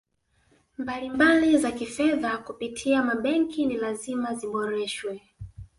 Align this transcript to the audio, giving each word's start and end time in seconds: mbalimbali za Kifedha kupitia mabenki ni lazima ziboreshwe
mbalimbali 0.77 1.57
za 1.57 1.71
Kifedha 1.71 2.37
kupitia 2.37 3.03
mabenki 3.03 3.65
ni 3.65 3.77
lazima 3.77 4.35
ziboreshwe 4.35 5.21